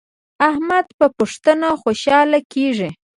[0.49, 2.89] احمد په پښتنه خوشحاله کیږي.